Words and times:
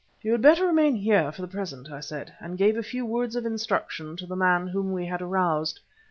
"You 0.23 0.31
had 0.31 0.41
better 0.41 0.65
remain 0.65 0.95
here 0.95 1.31
for 1.31 1.43
the 1.43 1.47
present," 1.47 1.91
I 1.91 1.99
said, 1.99 2.33
and 2.39 2.57
gave 2.57 2.75
a 2.75 2.81
few 2.81 3.05
words 3.05 3.35
of 3.35 3.45
instruction 3.45 4.15
to 4.17 4.25
the 4.25 4.35
man 4.35 4.65
whom 4.65 4.93
we 4.93 5.05
had 5.05 5.21
aroused. 5.21 5.79